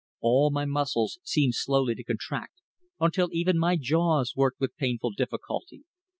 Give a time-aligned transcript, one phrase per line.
[0.19, 2.63] All my muscles seemed slowly to contract,
[2.99, 5.83] until even my jaws worked with painful difficulty.